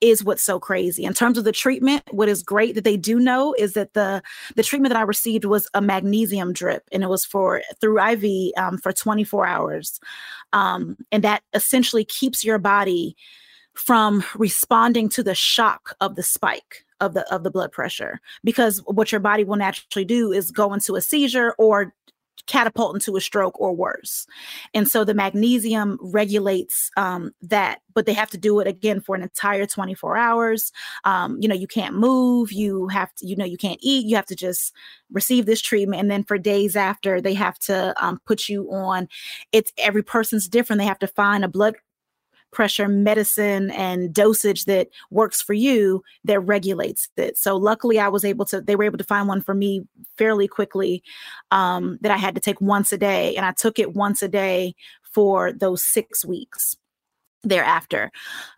[0.00, 1.04] is what's so crazy.
[1.04, 4.22] In terms of the treatment, what is great that they do know is that the
[4.54, 8.52] the treatment that I received was a magnesium drip, and it was for through IV
[8.56, 10.00] um, for 24 hours,
[10.52, 13.16] um, and that essentially keeps your body
[13.74, 18.78] from responding to the shock of the spike of the of the blood pressure because
[18.86, 21.92] what your body will naturally do is go into a seizure or
[22.46, 24.26] catapult into a stroke or worse.
[24.74, 29.16] And so the magnesium regulates um, that, but they have to do it again for
[29.16, 30.72] an entire 24 hours.
[31.04, 34.16] Um, you know, you can't move, you have to, you know, you can't eat, you
[34.16, 34.72] have to just
[35.10, 36.00] receive this treatment.
[36.00, 39.08] And then for days after, they have to um, put you on.
[39.52, 40.78] It's every person's different.
[40.78, 41.76] They have to find a blood
[42.56, 47.36] pressure medicine and dosage that works for you that regulates it.
[47.36, 50.48] So luckily I was able to they were able to find one for me fairly
[50.48, 51.02] quickly
[51.50, 54.28] um, that I had to take once a day and I took it once a
[54.28, 56.74] day for those 6 weeks
[57.42, 58.10] thereafter.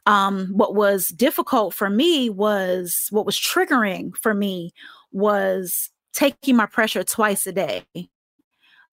[0.07, 4.73] Um, what was difficult for me was what was triggering for me
[5.11, 7.85] was taking my pressure twice a day.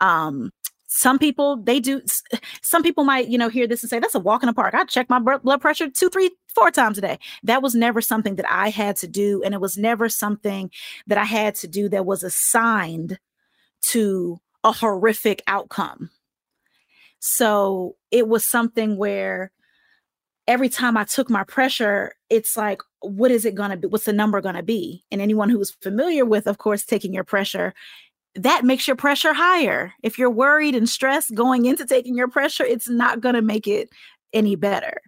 [0.01, 0.51] Um,
[0.87, 2.01] some people they do
[2.61, 4.73] some people might you know hear this and say that's a walk in the park.
[4.73, 7.19] I check my blood pressure two three four times a day.
[7.43, 10.71] That was never something that i had to do and it was never something
[11.07, 13.19] that i had to do that was assigned
[13.81, 16.09] to a horrific outcome.
[17.19, 19.51] So it was something where
[20.47, 24.05] every time i took my pressure it's like what is it going to be what's
[24.05, 25.03] the number going to be?
[25.11, 27.73] And anyone who's familiar with of course taking your pressure
[28.35, 29.93] that makes your pressure higher.
[30.03, 33.67] If you're worried and stressed going into taking your pressure, it's not going to make
[33.67, 33.89] it
[34.33, 35.01] any better.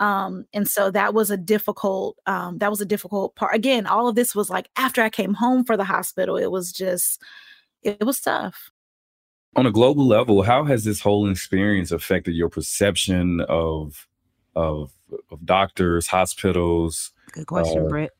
[0.00, 3.54] Um, and so that was a difficult, um, that was a difficult part.
[3.54, 6.72] Again, all of this was like after I came home for the hospital, it was
[6.72, 7.22] just,
[7.82, 8.70] it, it was tough.
[9.54, 14.08] On a global level, how has this whole experience affected your perception of
[14.54, 14.92] of,
[15.30, 17.12] of doctors, hospitals?
[17.32, 18.10] Good question, uh, Britt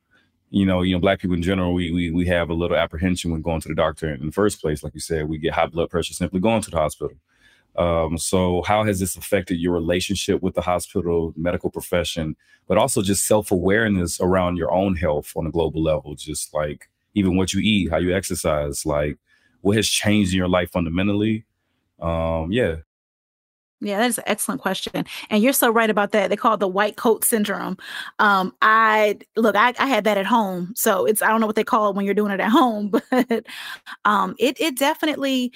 [0.53, 3.33] you know, you know, black people in general, we, we we have a little apprehension
[3.33, 4.83] when going to the doctor in the first place.
[4.83, 7.17] Like you said, we get high blood pressure simply going to the hospital.
[7.75, 12.37] Um, so how has this affected your relationship with the hospital, medical profession,
[12.69, 16.15] but also just self-awareness around your own health on a global level?
[16.15, 19.17] Just like even what you eat, how you exercise, like
[19.63, 21.47] what has changed in your life fundamentally?
[21.99, 22.77] Um, yeah.
[23.85, 25.05] Yeah, that is an excellent question.
[25.29, 26.31] And you're so right about that.
[26.31, 27.77] They call it the white coat syndrome.
[28.21, 30.73] Um, I look, I, I had that at home.
[30.77, 32.91] So it's I don't know what they call it when you're doing it at home,
[33.11, 33.45] but
[34.05, 35.53] um it it definitely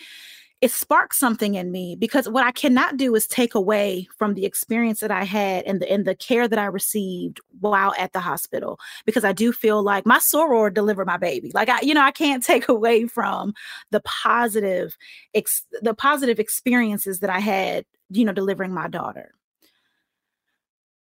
[0.62, 4.46] it sparked something in me because what I cannot do is take away from the
[4.46, 8.20] experience that I had and the and the care that I received while at the
[8.20, 11.50] hospital because I do feel like my soror delivered my baby.
[11.52, 13.52] Like I, you know, I can't take away from
[13.90, 14.96] the positive
[15.34, 19.34] ex- the positive experiences that I had, you know, delivering my daughter.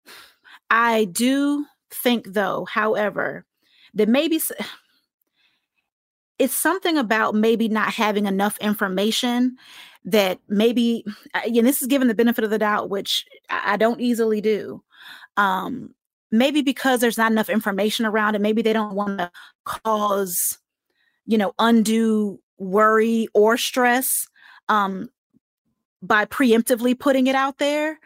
[0.70, 3.44] I do think though, however,
[3.94, 4.40] that maybe
[6.41, 9.57] it's something about maybe not having enough information
[10.05, 11.05] that maybe
[11.45, 14.82] again this is given the benefit of the doubt which i don't easily do.
[15.36, 15.95] Um
[16.32, 19.30] maybe because there's not enough information around it maybe they don't want to
[19.64, 20.59] cause
[21.26, 24.26] you know undue worry or stress
[24.68, 25.09] um
[26.03, 27.99] by preemptively putting it out there.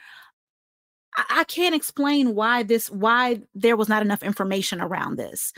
[1.17, 5.53] I, I can't explain why this why there was not enough information around this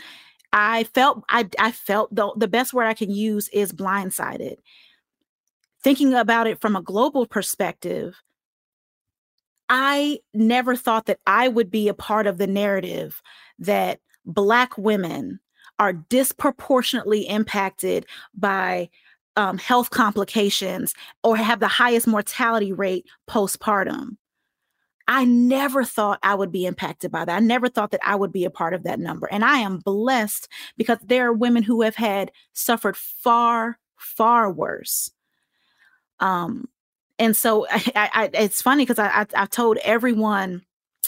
[0.58, 4.56] I felt I I felt the the best word I can use is blindsided.
[5.82, 8.16] Thinking about it from a global perspective,
[9.68, 13.20] I never thought that I would be a part of the narrative
[13.58, 15.40] that black women
[15.78, 18.88] are disproportionately impacted by
[19.36, 24.16] um, health complications or have the highest mortality rate postpartum.
[25.08, 27.36] I never thought I would be impacted by that.
[27.36, 29.26] I never thought that I would be a part of that number.
[29.26, 35.12] And I am blessed because there are women who have had suffered far, far worse.
[36.18, 36.68] Um,
[37.18, 40.62] and so I, I, it's funny because I, I, I told everyone,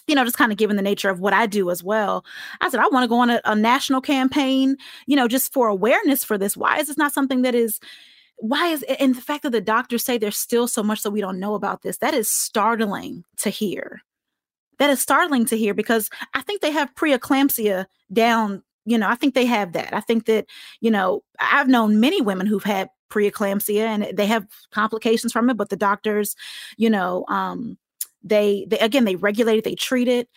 [0.06, 2.24] you know, just kind of given the nature of what I do as well.
[2.60, 4.76] I said, I want to go on a, a national campaign,
[5.06, 6.56] you know, just for awareness for this.
[6.56, 7.80] Why is this not something that is
[8.38, 11.20] why is and the fact that the doctors say there's still so much that we
[11.20, 14.02] don't know about this that is startling to hear.
[14.78, 19.16] That is startling to hear because i think they have preeclampsia down you know i
[19.16, 19.92] think they have that.
[19.92, 20.46] I think that
[20.80, 25.56] you know i've known many women who've had preeclampsia and they have complications from it
[25.56, 26.36] but the doctors
[26.76, 27.76] you know um
[28.22, 30.28] they they again they regulate it they treat it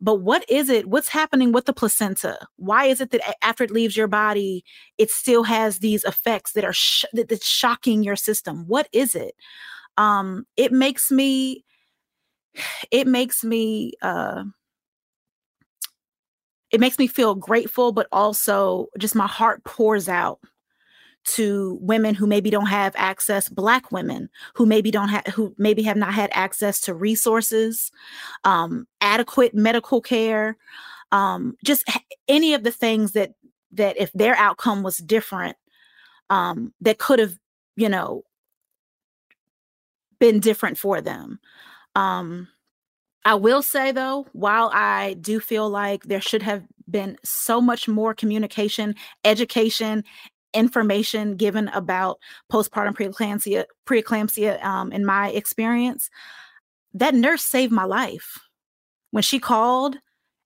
[0.00, 0.88] but what is it?
[0.88, 2.38] What's happening with the placenta?
[2.56, 4.64] Why is it that after it leaves your body,
[4.98, 8.64] it still has these effects that are sh- that, that's shocking your system?
[8.66, 9.34] What is it?
[9.96, 11.64] Um, it makes me,
[12.90, 14.44] it makes me, uh,
[16.70, 20.40] it makes me feel grateful, but also just my heart pours out
[21.26, 25.82] to women who maybe don't have access black women who maybe don't have who maybe
[25.82, 27.90] have not had access to resources
[28.44, 30.56] um, adequate medical care
[31.12, 31.84] um, just
[32.28, 33.32] any of the things that
[33.72, 35.56] that if their outcome was different
[36.30, 37.36] um, that could have
[37.76, 38.22] you know
[40.18, 41.38] been different for them.
[41.94, 42.48] Um,
[43.24, 47.88] i will say though while i do feel like there should have been so much
[47.88, 50.04] more communication education
[50.56, 52.18] information given about
[52.52, 56.10] postpartum preeclampsia, preeclampsia um, in my experience,
[56.94, 58.38] that nurse saved my life.
[59.10, 59.96] When she called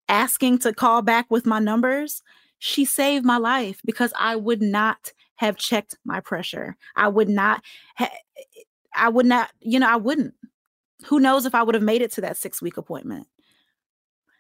[0.09, 2.23] asking to call back with my numbers,
[2.59, 6.77] she saved my life because I would not have checked my pressure.
[6.97, 7.63] I would not
[7.97, 8.11] ha-
[8.95, 10.35] I would not, you know, I wouldn't.
[11.07, 13.27] Who knows if I would have made it to that 6 week appointment.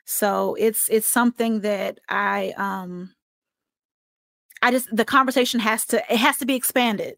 [0.04, 3.14] So it's it's something that I um
[4.62, 7.16] I just the conversation has to it has to be expanded.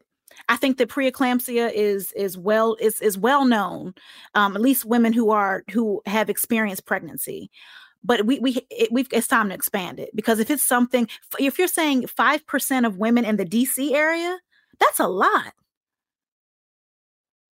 [0.48, 3.94] I think that preeclampsia is is well is is well known,
[4.34, 7.50] um, at least women who are who have experienced pregnancy.
[8.04, 11.58] But we we it, we've it's time to expand it because if it's something if
[11.58, 14.38] you're saying five percent of women in the DC area,
[14.78, 15.52] that's a lot.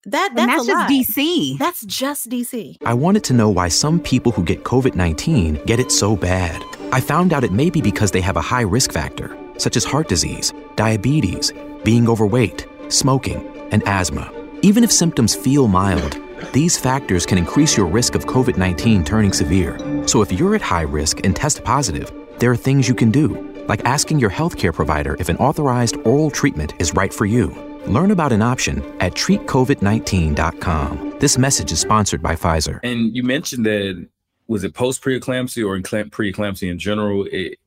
[0.04, 0.90] That that's, that's just lot.
[0.90, 1.58] DC.
[1.58, 2.76] That's just DC.
[2.84, 6.62] I wanted to know why some people who get COVID 19 get it so bad.
[6.92, 9.84] I found out it may be because they have a high risk factor such as
[9.84, 11.52] heart disease, diabetes,
[11.84, 14.32] being overweight, smoking, and asthma.
[14.62, 16.18] Even if symptoms feel mild,
[16.52, 19.78] these factors can increase your risk of COVID 19 turning severe.
[20.08, 23.64] So if you're at high risk and test positive, there are things you can do,
[23.68, 27.48] like asking your healthcare provider if an authorized oral treatment is right for you.
[27.86, 31.14] Learn about an option at treatcovid19.com.
[31.18, 32.80] This message is sponsored by Pfizer.
[32.82, 34.08] And you mentioned that
[34.46, 37.26] was it post preeclampsia or preeclampsia in general?
[37.30, 37.58] It,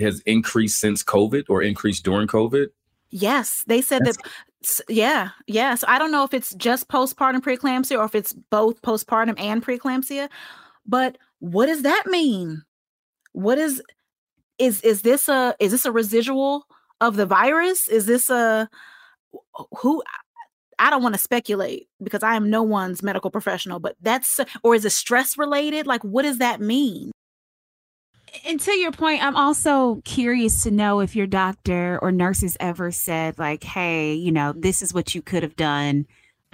[0.00, 2.66] has increased since COVID or increased during COVID?
[3.10, 4.84] Yes, they said That's- that.
[4.88, 5.76] Yeah, yeah.
[5.76, 9.64] So I don't know if it's just postpartum preeclampsia or if it's both postpartum and
[9.64, 10.28] preeclampsia.
[10.84, 12.64] But what does that mean?
[13.32, 13.80] What is
[14.58, 16.66] is is this a is this a residual
[17.00, 17.86] of the virus?
[17.86, 18.68] Is this a
[19.78, 20.02] who
[20.80, 24.74] I don't want to speculate because I am no one's medical professional, but that's or
[24.74, 25.86] is it stress related?
[25.86, 27.12] Like what does that mean?
[28.44, 32.90] And to your point, I'm also curious to know if your doctor or nurses ever
[32.90, 36.06] said, like, hey, you know, this is what you could have done.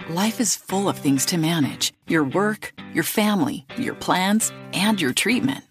[0.09, 5.13] Life is full of things to manage your work, your family, your plans, and your
[5.13, 5.63] treatment.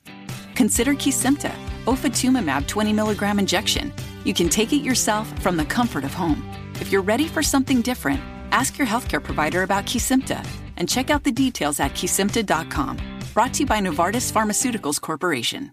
[0.54, 1.54] Consider Kesimpta,
[1.84, 3.92] ofatumumab 20 milligram injection.
[4.24, 6.42] You can take it yourself from the comfort of home.
[6.80, 10.44] If you're ready for something different, ask your healthcare provider about Kesimpta
[10.76, 12.98] and check out the details at kesimpta.com.
[13.32, 15.72] Brought to you by Novartis Pharmaceuticals Corporation.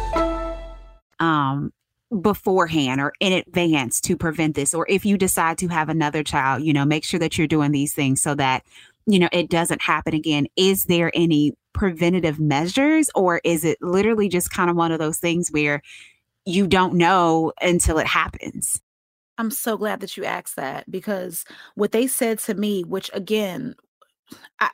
[1.51, 1.73] Um
[2.21, 6.61] beforehand or in advance to prevent this or if you decide to have another child
[6.61, 8.63] you know make sure that you're doing these things so that
[9.05, 10.47] you know it doesn't happen again.
[10.55, 15.17] Is there any preventative measures or is it literally just kind of one of those
[15.17, 15.81] things where
[16.45, 18.81] you don't know until it happens?
[19.37, 21.45] I'm so glad that you asked that because
[21.75, 23.75] what they said to me, which again,
[24.59, 24.69] I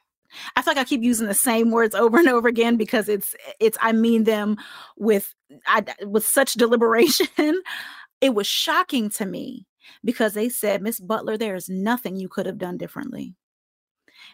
[0.56, 3.36] I feel like I keep using the same words over and over again because it's
[3.60, 4.58] it's I mean them
[4.98, 5.34] with
[5.66, 7.28] I with such deliberation.
[8.22, 9.66] it was shocking to me
[10.04, 13.36] because they said, Miss Butler, there is nothing you could have done differently.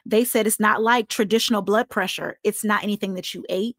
[0.06, 2.38] They said it's not like traditional blood pressure.
[2.44, 3.78] It's not anything that you ate.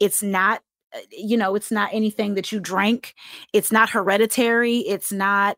[0.00, 0.62] It's not
[0.94, 3.14] uh, you know it's not anything that you drank
[3.52, 5.56] it's not hereditary it's not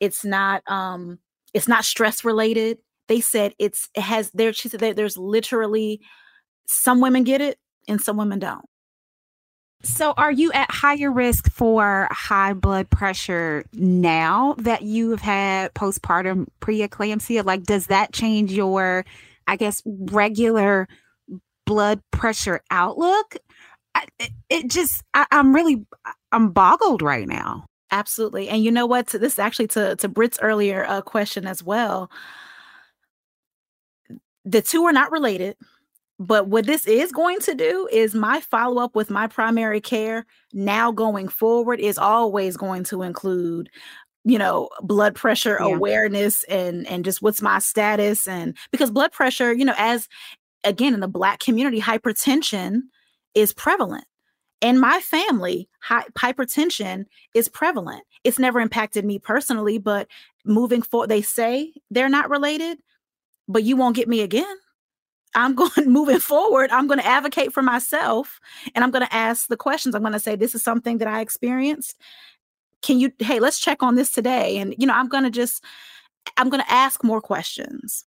[0.00, 1.18] it's not um
[1.52, 2.78] it's not stress related
[3.08, 6.00] they said it's it has there she said there's literally
[6.66, 8.64] some women get it and some women don't.
[9.82, 15.74] So are you at higher risk for high blood pressure now that you have had
[15.74, 17.44] postpartum preeclampsia?
[17.44, 19.04] Like does that change your
[19.46, 20.88] i guess regular
[21.66, 23.36] blood pressure outlook?
[24.20, 25.84] It, it just I, i'm really
[26.32, 27.64] i'm boggled right now.
[27.90, 28.50] Absolutely.
[28.50, 29.06] And you know what?
[29.06, 32.10] This is actually to to Britt's earlier uh, question as well
[34.50, 35.56] the two are not related
[36.20, 40.26] but what this is going to do is my follow up with my primary care
[40.52, 43.70] now going forward is always going to include
[44.24, 45.66] you know blood pressure yeah.
[45.66, 50.08] awareness and and just what's my status and because blood pressure you know as
[50.64, 52.82] again in the black community hypertension
[53.34, 54.04] is prevalent.
[54.60, 58.02] In my family, high, hypertension is prevalent.
[58.24, 60.08] It's never impacted me personally, but
[60.44, 62.78] moving forward, they say they're not related,
[63.48, 64.56] but you won't get me again.
[65.34, 66.70] I'm going moving forward.
[66.70, 68.40] I'm going to advocate for myself
[68.74, 69.94] and I'm going to ask the questions.
[69.94, 71.96] I'm going to say, this is something that I experienced.
[72.82, 74.58] Can you, hey, let's check on this today.
[74.58, 75.64] And, you know, I'm going to just,
[76.36, 78.04] I'm going to ask more questions.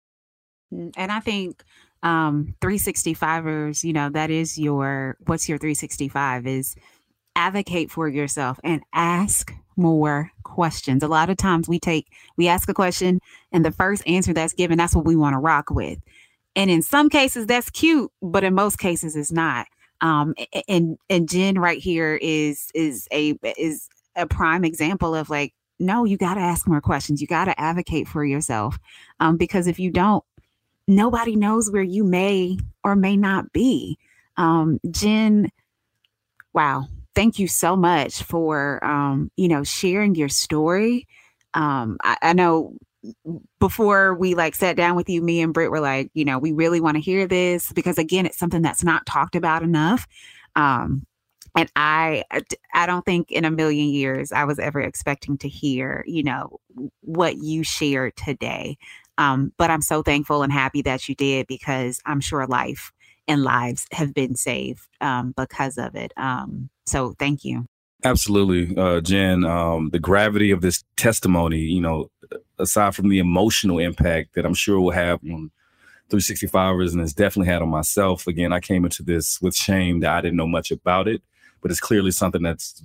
[0.74, 1.64] Mm, and I think
[2.02, 6.78] um 365ers you know that is your what's your 365 is
[7.36, 11.02] advocate for yourself and ask more questions.
[11.02, 12.08] A lot of times we take
[12.38, 13.20] we ask a question
[13.52, 16.00] and the first answer that's given that's what we want to rock with.
[16.56, 19.68] And in some cases that's cute but in most cases it's not.
[20.02, 20.36] Um
[20.68, 26.04] and and jen right here is is a is a prime example of like no
[26.06, 27.22] you got to ask more questions.
[27.22, 28.78] You got to advocate for yourself.
[29.20, 30.24] Um because if you don't
[30.90, 33.98] nobody knows where you may or may not be.
[34.38, 35.52] Um, Jen,
[36.54, 36.88] wow,
[37.20, 41.05] thank you so much for um, you know sharing your story.
[41.53, 42.78] Um, I, I know
[43.59, 46.53] before we like sat down with you, me and Britt were like, you know, we
[46.53, 50.07] really want to hear this because again, it's something that's not talked about enough.
[50.55, 51.05] Um,
[51.57, 52.24] and I,
[52.74, 56.59] I don't think in a million years I was ever expecting to hear, you know,
[57.01, 58.78] what you shared today.
[59.17, 62.93] Um, but I'm so thankful and happy that you did because I'm sure life
[63.30, 66.12] and lives have been saved um, because of it.
[66.18, 67.66] Um, so thank you.
[68.04, 69.46] Absolutely, uh, Jen.
[69.46, 72.10] Um, the gravity of this testimony, you know,
[72.58, 75.52] aside from the emotional impact that I'm sure will have on
[76.10, 78.26] 365ers and has definitely had on myself.
[78.26, 81.22] Again, I came into this with shame that I didn't know much about it,
[81.62, 82.82] but it's clearly something that's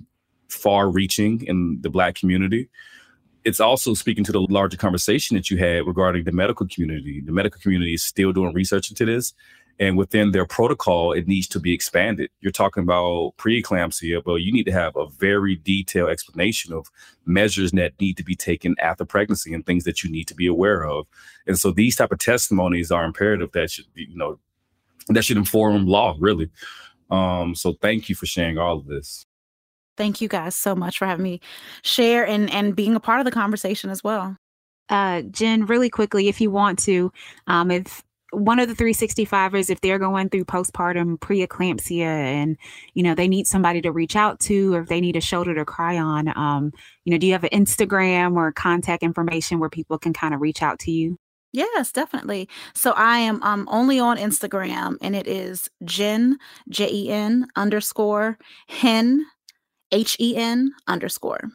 [0.49, 2.69] far reaching in the Black community
[3.45, 7.21] it's also speaking to the larger conversation that you had regarding the medical community.
[7.23, 9.33] The medical community is still doing research into this.
[9.79, 12.29] And within their protocol, it needs to be expanded.
[12.39, 16.87] You're talking about preeclampsia, but you need to have a very detailed explanation of
[17.25, 20.47] measures that need to be taken after pregnancy and things that you need to be
[20.47, 21.07] aware of.
[21.45, 24.39] And so these type of testimonies are imperative that should be, you know,
[25.09, 26.49] that should inform law, really.
[27.11, 29.25] Um, so thank you for sharing all of this.
[29.97, 31.39] Thank you guys so much for having me
[31.83, 34.35] share and and being a part of the conversation as well.
[34.89, 37.11] Uh, Jen, really quickly, if you want to,
[37.47, 38.03] um, if
[38.35, 42.57] one of the 365ers, if they're going through postpartum preeclampsia and,
[42.93, 45.55] you know, they need somebody to reach out to or if they need a shoulder
[45.55, 46.71] to cry on, um,
[47.03, 50.41] you know, do you have an Instagram or contact information where people can kind of
[50.41, 51.17] reach out to you?
[51.51, 52.49] Yes, definitely.
[52.73, 58.37] So I am um only on Instagram and it is Jen, J E N underscore
[58.67, 59.25] hen,
[59.89, 61.51] H E N underscore.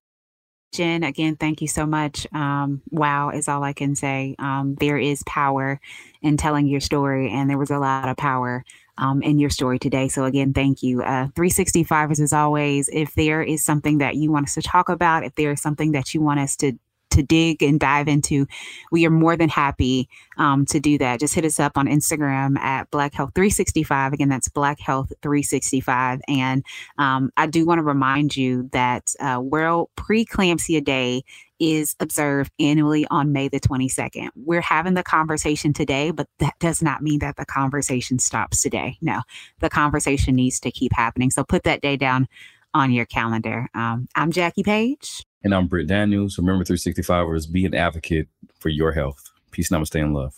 [0.72, 2.26] Jen, again, thank you so much.
[2.32, 4.36] Um, wow is all I can say.
[4.38, 5.80] Um, there is power
[6.22, 8.64] in telling your story, and there was a lot of power
[8.96, 10.08] um, in your story today.
[10.08, 11.02] So, again, thank you.
[11.02, 15.24] Uh, 365ers, as always, if there is something that you want us to talk about,
[15.24, 16.78] if there is something that you want us to
[17.20, 18.46] to dig and dive into,
[18.90, 20.08] we are more than happy
[20.38, 21.20] um, to do that.
[21.20, 24.12] Just hit us up on Instagram at Black Health 365.
[24.12, 26.20] Again, that's Black Health 365.
[26.28, 26.64] And
[26.98, 31.22] um, I do want to remind you that uh, World Preeclampsia Day
[31.60, 34.30] is observed annually on May the 22nd.
[34.34, 38.96] We're having the conversation today, but that does not mean that the conversation stops today.
[39.02, 39.20] No,
[39.60, 41.30] the conversation needs to keep happening.
[41.30, 42.28] So put that day down
[42.72, 43.68] on your calendar.
[43.74, 45.26] Um, I'm Jackie Page.
[45.43, 46.38] And I'm Britt Daniels.
[46.38, 48.28] Remember 365ers, be an advocate
[48.59, 49.30] for your health.
[49.51, 50.34] Peace, namaste, and love.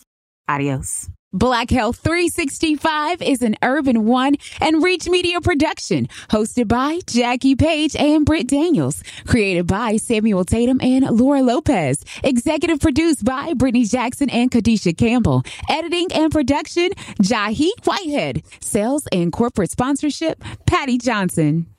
[0.47, 1.09] Adios.
[1.35, 7.95] Black Health 365 is an Urban One and Reach Media production, hosted by Jackie Page
[7.95, 14.29] and Britt Daniels, created by Samuel Tatum and Laura Lopez, executive produced by Brittany Jackson
[14.29, 15.41] and Kadisha Campbell,
[15.71, 21.72] editing and production, Jahi Whitehead, sales and corporate sponsorship, Patty Johnson.